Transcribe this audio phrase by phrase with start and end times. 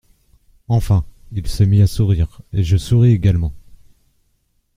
[0.67, 3.53] Enfin, il se mit à sourire, Et je souris également.